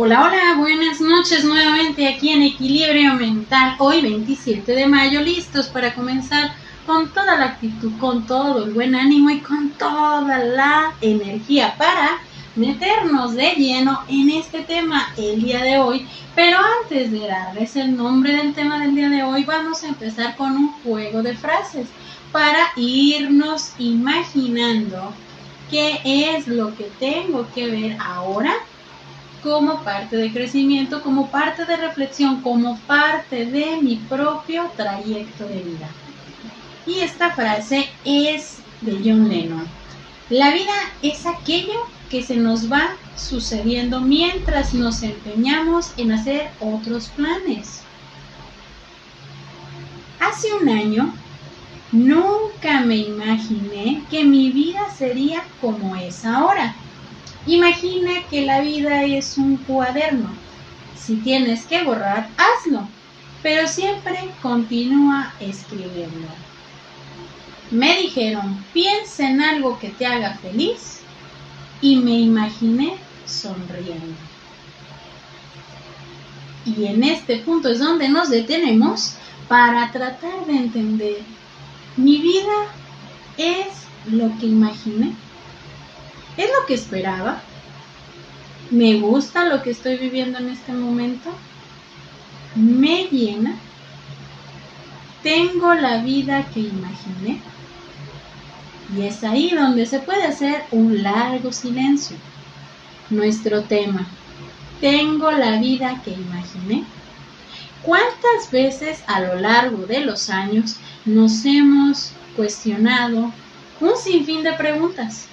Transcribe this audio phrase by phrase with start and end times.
[0.00, 3.74] Hola, hola, buenas noches nuevamente aquí en Equilibrio Mental.
[3.80, 6.52] Hoy 27 de mayo, listos para comenzar
[6.86, 12.20] con toda la actitud, con todo el buen ánimo y con toda la energía para
[12.54, 16.06] meternos de lleno en este tema el día de hoy.
[16.36, 20.36] Pero antes de darles el nombre del tema del día de hoy, vamos a empezar
[20.36, 21.88] con un juego de frases
[22.30, 25.12] para irnos imaginando
[25.72, 28.54] qué es lo que tengo que ver ahora
[29.42, 35.60] como parte de crecimiento, como parte de reflexión, como parte de mi propio trayecto de
[35.60, 35.88] vida.
[36.86, 39.66] Y esta frase es de John Lennon.
[40.30, 47.08] La vida es aquello que se nos va sucediendo mientras nos empeñamos en hacer otros
[47.08, 47.82] planes.
[50.20, 51.14] Hace un año
[51.92, 56.74] nunca me imaginé que mi vida sería como es ahora.
[57.48, 60.28] Imagina que la vida es un cuaderno.
[60.94, 62.86] Si tienes que borrar, hazlo,
[63.42, 66.28] pero siempre continúa escribiendo.
[67.70, 71.00] Me dijeron, piensa en algo que te haga feliz
[71.80, 74.18] y me imaginé sonriendo.
[76.66, 79.14] Y en este punto es donde nos detenemos
[79.48, 81.22] para tratar de entender,
[81.96, 82.66] mi vida
[83.38, 83.68] es
[84.12, 85.14] lo que imaginé
[86.38, 87.40] ¿Es lo que esperaba?
[88.70, 91.30] ¿Me gusta lo que estoy viviendo en este momento?
[92.54, 93.56] ¿Me llena?
[95.24, 97.40] ¿Tengo la vida que imaginé?
[98.96, 102.16] Y es ahí donde se puede hacer un largo silencio.
[103.10, 104.06] Nuestro tema.
[104.80, 106.84] ¿Tengo la vida que imaginé?
[107.82, 113.32] ¿Cuántas veces a lo largo de los años nos hemos cuestionado
[113.80, 115.26] un sinfín de preguntas?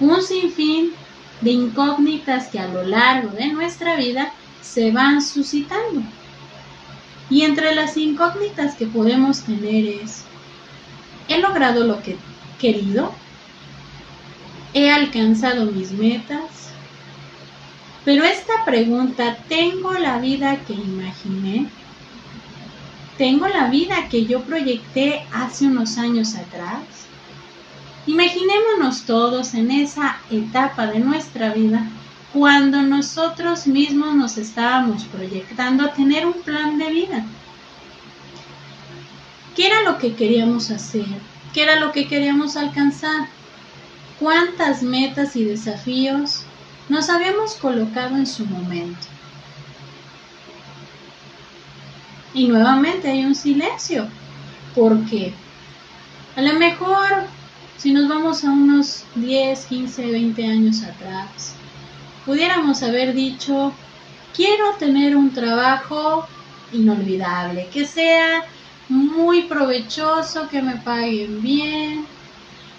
[0.00, 0.92] Un sinfín
[1.40, 6.02] de incógnitas que a lo largo de nuestra vida se van suscitando.
[7.28, 10.22] Y entre las incógnitas que podemos tener es,
[11.28, 12.18] ¿he logrado lo que he
[12.58, 13.12] querido?
[14.74, 16.70] ¿He alcanzado mis metas?
[18.04, 21.66] Pero esta pregunta, ¿tengo la vida que imaginé?
[23.18, 26.82] ¿Tengo la vida que yo proyecté hace unos años atrás?
[28.06, 31.88] Imaginémonos todos en esa etapa de nuestra vida
[32.32, 37.24] cuando nosotros mismos nos estábamos proyectando a tener un plan de vida.
[39.56, 41.06] ¿Qué era lo que queríamos hacer?
[41.52, 43.28] ¿Qué era lo que queríamos alcanzar?
[44.20, 46.42] ¿Cuántas metas y desafíos
[46.88, 49.06] nos habíamos colocado en su momento?
[52.34, 54.06] Y nuevamente hay un silencio,
[54.74, 55.32] porque
[56.36, 57.26] a lo mejor
[57.78, 61.54] si nos vamos a unos 10, 15, 20 años atrás,
[62.24, 63.72] pudiéramos haber dicho,
[64.34, 66.26] quiero tener un trabajo
[66.72, 68.44] inolvidable, que sea
[68.88, 72.06] muy provechoso, que me paguen bien.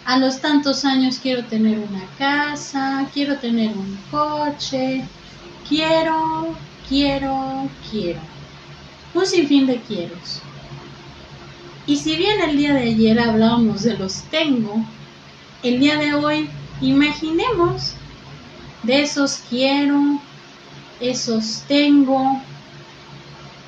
[0.05, 5.03] A los tantos años quiero tener una casa, quiero tener un coche,
[5.67, 6.55] quiero,
[6.87, 8.21] quiero, quiero.
[9.13, 10.41] Un sinfín de quieros.
[11.87, 14.83] Y si bien el día de ayer hablábamos de los tengo,
[15.63, 16.49] el día de hoy
[16.81, 17.93] imaginemos
[18.83, 20.19] de esos quiero,
[20.99, 22.41] esos tengo,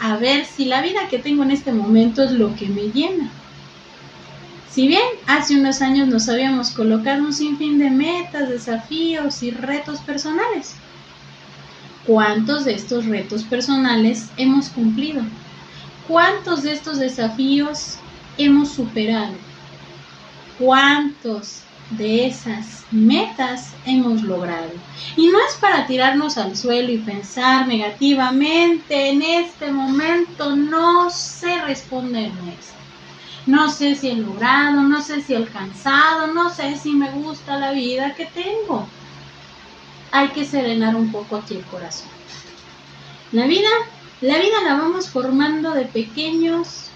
[0.02, 3.32] a ver si la vida que tengo en este momento es lo que me llena.
[4.70, 10.02] Si bien hace unos años nos habíamos colocado un sinfín de metas, desafíos y retos
[10.02, 10.76] personales,
[12.06, 15.22] ¿cuántos de estos retos personales hemos cumplido?
[16.06, 17.98] ¿Cuántos de estos desafíos
[18.40, 19.34] hemos superado?
[20.58, 21.62] ¿Cuántos
[21.92, 24.72] de esas metas hemos logrado?
[25.16, 31.62] Y no es para tirarnos al suelo y pensar negativamente en este momento, no sé
[31.62, 32.74] responderme esto.
[33.46, 37.58] No sé si he logrado, no sé si he alcanzado, no sé si me gusta
[37.58, 38.88] la vida que tengo.
[40.12, 42.10] Hay que serenar un poco aquí el corazón.
[43.32, 43.70] La vida,
[44.22, 46.90] la vida la vamos formando de pequeños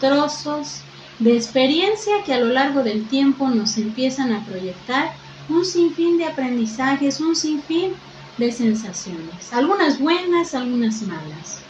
[0.00, 0.82] trozos
[1.18, 5.12] de experiencia que a lo largo del tiempo nos empiezan a proyectar
[5.48, 7.92] un sinfín de aprendizajes, un sinfín
[8.36, 11.60] de sensaciones, algunas buenas, algunas malas.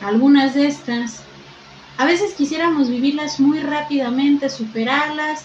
[0.00, 1.22] Algunas de estas,
[1.96, 5.42] a veces quisiéramos vivirlas muy rápidamente, superarlas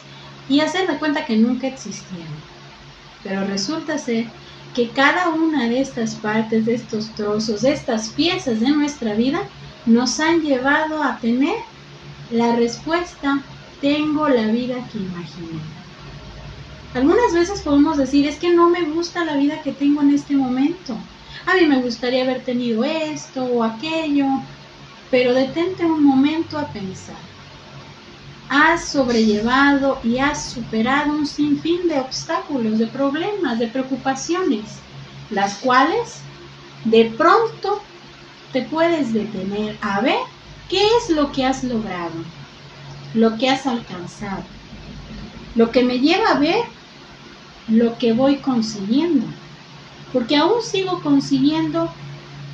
[0.47, 2.27] y hacer de cuenta que nunca existían.
[3.23, 4.27] Pero resulta ser
[4.75, 9.41] que cada una de estas partes, de estos trozos, de estas piezas de nuestra vida,
[9.87, 11.55] nos han llevado a tener
[12.33, 13.43] la respuesta,
[13.79, 15.59] tengo la vida que imaginé.
[16.95, 20.35] Algunas veces podemos decir, es que no me gusta la vida que tengo en este
[20.35, 20.97] momento.
[21.45, 24.25] a mí me gustaría haber tenido esto o aquello,
[25.11, 27.15] pero detente un momento a pensar.
[28.49, 34.79] Has sobrellevado y has superado un sinfín de obstáculos, de problemas, de preocupaciones,
[35.29, 36.17] las cuales
[36.85, 37.81] de pronto
[38.51, 40.32] te puedes detener a ver
[40.73, 42.15] qué es lo que has logrado,
[43.13, 44.43] lo que has alcanzado,
[45.53, 46.63] lo que me lleva a ver
[47.67, 49.27] lo que voy consiguiendo,
[50.11, 51.93] porque aún sigo consiguiendo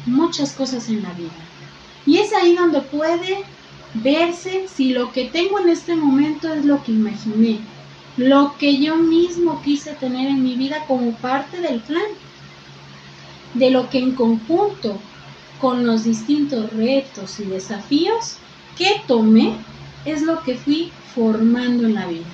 [0.05, 1.31] muchas cosas en la vida.
[2.05, 3.37] Y es ahí donde puede
[3.93, 7.61] verse si lo que tengo en este momento es lo que imaginé,
[8.17, 12.11] lo que yo mismo quise tener en mi vida como parte del plan,
[13.53, 14.99] de lo que en conjunto
[15.59, 18.37] con los distintos retos y desafíos
[18.77, 19.55] que tomé
[20.05, 22.25] es lo que fui formando en la vida.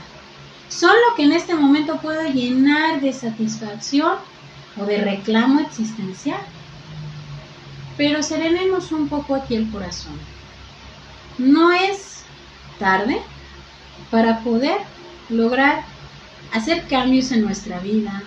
[0.70, 4.18] Son lo que en este momento puedo llenar de satisfacción
[4.78, 6.40] o de reclamo existencial.
[7.98, 10.20] Pero serenemos un poco aquí el corazón.
[11.38, 12.24] No es
[12.78, 13.22] tarde
[14.12, 14.78] para poder
[15.30, 15.84] lograr
[16.54, 18.24] hacer cambios en nuestra vida,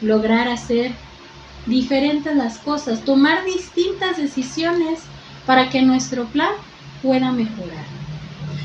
[0.00, 0.92] lograr hacer
[1.66, 5.00] diferentes las cosas, tomar distintas decisiones
[5.46, 6.52] para que nuestro plan
[7.02, 7.84] pueda mejorar.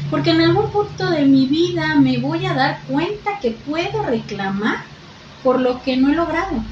[0.09, 4.83] Porque en algún punto de mi vida me voy a dar cuenta que puedo reclamar
[5.43, 6.63] por lo que no he logrado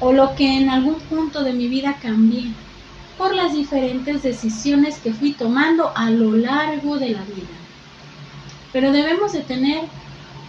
[0.00, 2.52] o lo que en algún punto de mi vida cambié
[3.16, 7.56] por las diferentes decisiones que fui tomando a lo largo de la vida.
[8.72, 9.84] Pero debemos de tener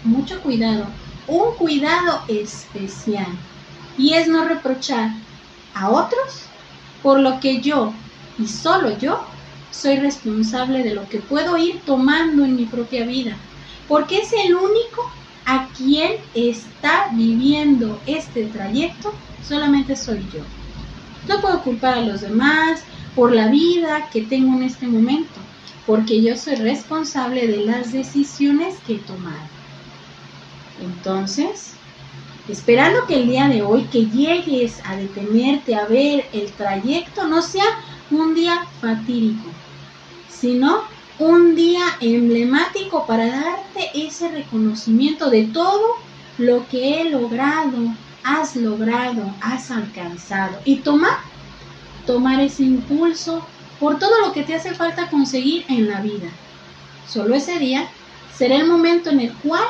[0.03, 0.85] mucho cuidado,
[1.27, 3.27] un cuidado especial,
[3.97, 5.11] y es no reprochar
[5.73, 6.43] a otros
[7.01, 7.93] por lo que yo
[8.39, 9.25] y solo yo
[9.71, 13.35] soy responsable de lo que puedo ir tomando en mi propia vida,
[13.87, 15.09] porque es el único
[15.45, 19.13] a quien está viviendo este trayecto,
[19.47, 20.41] solamente soy yo.
[21.27, 22.81] No puedo culpar a los demás
[23.15, 25.39] por la vida que tengo en este momento,
[25.85, 29.47] porque yo soy responsable de las decisiones que he tomado.
[30.81, 31.76] Entonces,
[32.47, 37.41] esperando que el día de hoy que llegues a detenerte a ver el trayecto no
[37.41, 37.65] sea
[38.09, 39.49] un día fatídico,
[40.29, 40.83] sino
[41.19, 45.95] un día emblemático para darte ese reconocimiento de todo
[46.37, 51.17] lo que he logrado, has logrado, has alcanzado y tomar,
[52.05, 53.45] tomar ese impulso
[53.79, 56.27] por todo lo que te hace falta conseguir en la vida.
[57.07, 57.87] Solo ese día
[58.33, 59.65] será el momento en el cual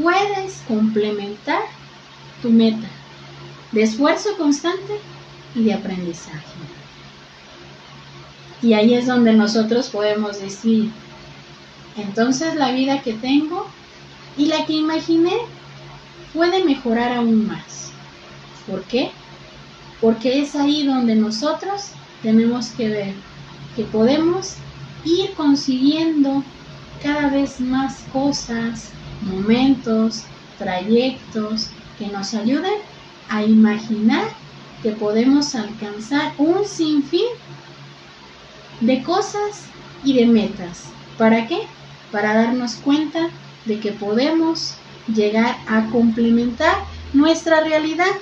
[0.00, 1.60] puedes complementar
[2.42, 2.88] tu meta
[3.72, 4.98] de esfuerzo constante
[5.54, 6.40] y de aprendizaje.
[8.60, 10.90] Y ahí es donde nosotros podemos decir,
[11.96, 13.66] entonces la vida que tengo
[14.36, 15.32] y la que imaginé
[16.32, 17.90] puede mejorar aún más.
[18.66, 19.10] ¿Por qué?
[20.00, 21.90] Porque es ahí donde nosotros
[22.22, 23.14] tenemos que ver
[23.74, 24.56] que podemos
[25.04, 26.44] ir consiguiendo
[27.02, 28.90] cada vez más cosas,
[29.22, 30.22] momentos,
[30.58, 31.70] trayectos,
[32.02, 32.74] que nos ayuden
[33.28, 34.24] a imaginar
[34.82, 37.28] que podemos alcanzar un sinfín
[38.80, 39.66] de cosas
[40.02, 40.86] y de metas.
[41.16, 41.60] ¿Para qué?
[42.10, 43.28] Para darnos cuenta
[43.66, 44.74] de que podemos
[45.14, 46.74] llegar a complementar
[47.12, 48.16] nuestra realidad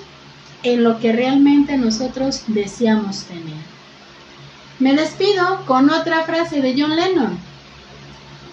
[0.63, 3.65] en lo que realmente nosotros deseamos tener.
[4.79, 7.39] Me despido con otra frase de John Lennon.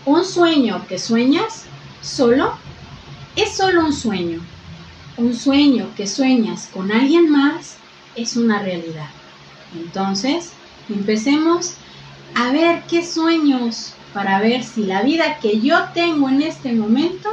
[0.06, 1.66] Un sueño que sueñas
[2.02, 2.54] solo
[3.36, 4.40] es solo un sueño
[5.18, 7.78] un sueño que sueñas con alguien más
[8.16, 9.10] es una realidad.
[9.76, 10.52] Entonces,
[10.90, 11.74] empecemos
[12.36, 17.30] a ver qué sueños para ver si la vida que yo tengo en este momento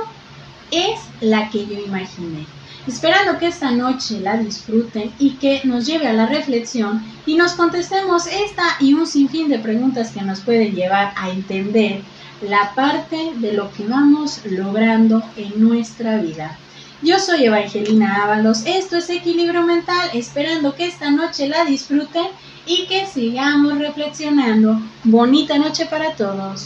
[0.71, 2.47] es la que yo imaginé.
[2.87, 7.53] Esperando que esta noche la disfruten y que nos lleve a la reflexión y nos
[7.53, 12.03] contestemos esta y un sinfín de preguntas que nos pueden llevar a entender
[12.43, 16.59] la parte de lo que vamos logrando en nuestra vida.
[17.05, 22.29] Yo soy Evangelina Ábalos, esto es Equilibrio Mental, esperando que esta noche la disfruten
[22.65, 24.81] y que sigamos reflexionando.
[25.05, 26.63] Bonita noche para todos.